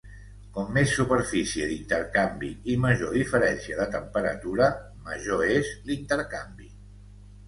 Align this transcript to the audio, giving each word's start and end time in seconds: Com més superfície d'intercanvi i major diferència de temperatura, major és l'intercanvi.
Com 0.53 0.69
més 0.75 0.91
superfície 0.99 1.65
d'intercanvi 1.71 2.49
i 2.73 2.77
major 2.85 3.13
diferència 3.17 3.77
de 3.81 3.85
temperatura, 3.97 4.71
major 5.11 5.45
és 5.59 5.71
l'intercanvi. 5.91 6.71